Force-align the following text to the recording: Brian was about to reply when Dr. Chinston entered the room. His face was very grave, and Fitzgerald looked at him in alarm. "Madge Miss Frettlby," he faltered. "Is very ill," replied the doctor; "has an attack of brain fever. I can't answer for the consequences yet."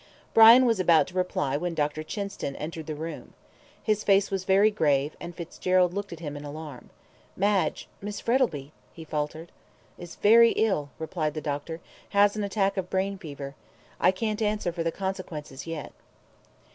Brian 0.33 0.65
was 0.65 0.79
about 0.79 1.05
to 1.05 1.13
reply 1.13 1.55
when 1.55 1.75
Dr. 1.75 2.01
Chinston 2.01 2.55
entered 2.55 2.87
the 2.87 2.95
room. 2.95 3.35
His 3.83 4.03
face 4.03 4.31
was 4.31 4.45
very 4.45 4.71
grave, 4.71 5.15
and 5.19 5.35
Fitzgerald 5.35 5.93
looked 5.93 6.11
at 6.11 6.21
him 6.21 6.35
in 6.35 6.43
alarm. 6.43 6.89
"Madge 7.37 7.87
Miss 8.01 8.19
Frettlby," 8.19 8.71
he 8.93 9.03
faltered. 9.05 9.51
"Is 9.99 10.15
very 10.15 10.53
ill," 10.53 10.89
replied 10.97 11.35
the 11.35 11.39
doctor; 11.39 11.81
"has 12.17 12.35
an 12.35 12.43
attack 12.43 12.77
of 12.77 12.89
brain 12.89 13.19
fever. 13.19 13.53
I 13.99 14.09
can't 14.09 14.41
answer 14.41 14.71
for 14.71 14.81
the 14.81 14.91
consequences 14.91 15.67
yet." 15.67 15.93